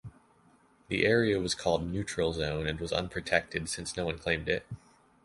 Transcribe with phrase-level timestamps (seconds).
[0.87, 4.65] The area was called 'neutral zone' and was unprotected since no one claimed it.